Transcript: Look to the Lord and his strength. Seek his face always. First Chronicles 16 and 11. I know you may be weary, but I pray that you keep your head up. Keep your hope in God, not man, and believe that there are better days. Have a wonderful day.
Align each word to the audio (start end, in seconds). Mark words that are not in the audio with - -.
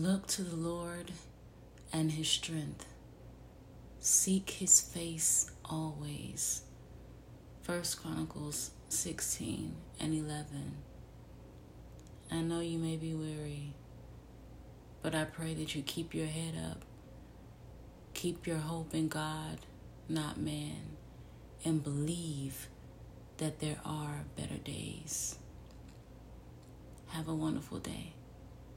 Look 0.00 0.28
to 0.28 0.42
the 0.44 0.54
Lord 0.54 1.10
and 1.92 2.12
his 2.12 2.28
strength. 2.28 2.86
Seek 3.98 4.48
his 4.50 4.80
face 4.80 5.50
always. 5.64 6.62
First 7.62 8.00
Chronicles 8.00 8.70
16 8.90 9.74
and 9.98 10.14
11. 10.14 10.76
I 12.30 12.42
know 12.42 12.60
you 12.60 12.78
may 12.78 12.94
be 12.94 13.12
weary, 13.12 13.74
but 15.02 15.16
I 15.16 15.24
pray 15.24 15.52
that 15.54 15.74
you 15.74 15.82
keep 15.82 16.14
your 16.14 16.28
head 16.28 16.54
up. 16.70 16.84
Keep 18.14 18.46
your 18.46 18.58
hope 18.58 18.94
in 18.94 19.08
God, 19.08 19.66
not 20.08 20.38
man, 20.38 20.96
and 21.64 21.82
believe 21.82 22.68
that 23.38 23.58
there 23.58 23.80
are 23.84 24.26
better 24.36 24.58
days. 24.58 25.40
Have 27.08 27.26
a 27.26 27.34
wonderful 27.34 27.80
day. 27.80 28.12